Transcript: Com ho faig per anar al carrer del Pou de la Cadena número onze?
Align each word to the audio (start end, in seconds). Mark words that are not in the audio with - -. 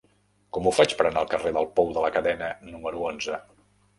Com 0.55 0.67
ho 0.67 0.71
faig 0.77 0.95
per 1.01 1.05
anar 1.09 1.21
al 1.25 1.29
carrer 1.33 1.51
del 1.57 1.69
Pou 1.79 1.93
de 1.97 2.05
la 2.05 2.11
Cadena 2.17 2.49
número 2.73 3.07
onze? 3.13 3.37